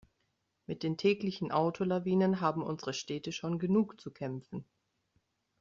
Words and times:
Mit 0.65 0.81
den 0.81 0.97
täglichen 0.97 1.51
Autolawinen 1.51 2.41
haben 2.41 2.63
unsere 2.63 2.91
Städte 2.91 3.31
schon 3.31 3.59
genug 3.59 4.01
zu 4.01 4.09
kämpfen. 4.09 4.65